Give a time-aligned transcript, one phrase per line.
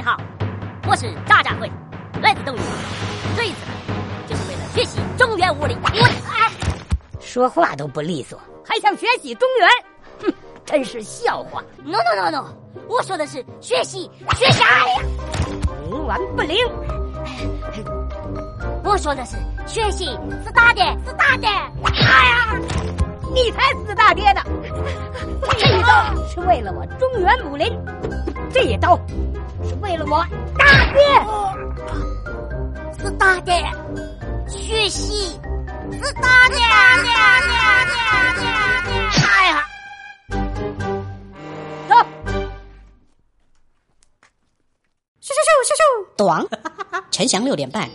[0.00, 0.16] 你好，
[0.88, 1.70] 我是渣渣辉，
[2.22, 2.60] 来自斗鱼，
[3.36, 3.56] 这一次
[4.26, 5.76] 就是为了学习中原武林。
[5.82, 5.88] 我
[6.26, 6.48] 啊，
[7.20, 9.68] 说话都不利索，还想学习中原？
[10.22, 10.34] 哼，
[10.64, 12.46] 真是笑话！No no no no，
[12.88, 14.64] 我说的是学习学啥。
[14.88, 15.02] 呀，
[15.90, 16.56] 冥顽不灵。
[18.82, 20.06] 我说的是学习
[20.46, 21.46] 是大的，是大的。
[21.46, 22.58] 哎呀，
[23.34, 24.40] 你才是大爹呢！
[25.58, 27.78] 这一刀是为了我中原武林，
[28.62, 28.94] 这一刀
[29.64, 30.22] 是为了我
[30.58, 31.00] 大爹，
[33.02, 33.50] 是大的。
[34.46, 35.40] 学习
[35.90, 37.40] 是大爹，大的，大
[38.34, 38.90] 的，大的。
[39.24, 39.64] 哎呀，
[41.88, 41.94] 走，
[45.22, 45.82] 咻咻咻咻咻，
[46.18, 46.44] 短，
[47.10, 47.88] 陈翔六点半。